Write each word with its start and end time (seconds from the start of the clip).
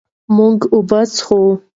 مونږ 0.35 0.57
اوبه 0.73 0.99
څښو. 1.13 1.39